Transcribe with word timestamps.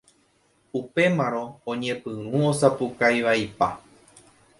Upémarõ 0.79 1.43
oñepyrũ 1.73 2.39
osapukaivaipa. 2.49 3.67